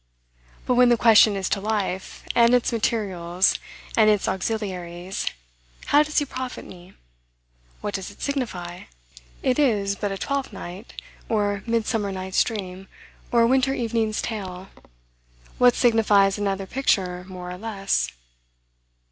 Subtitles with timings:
[0.65, 3.59] But when the question is to life, and its materials,
[3.95, 5.27] and its auxiliaries,
[5.85, 6.93] how does he profit me?
[7.81, 8.85] What does it signify?
[9.43, 12.87] It is but a Twelfth Night, or Midsummer Night's Dream,
[13.31, 14.69] or a Winter Evening's Tale:
[15.59, 18.09] what signifies another picture more or less?